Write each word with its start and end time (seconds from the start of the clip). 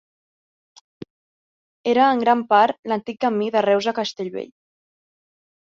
Era, 1.93 2.07
en 2.07 2.25
gran 2.25 2.43
part, 2.55 2.81
l'antic 2.93 3.21
camí 3.27 3.53
de 3.57 3.65
Reus 3.69 3.93
a 3.93 3.97
Castellvell. 4.03 4.53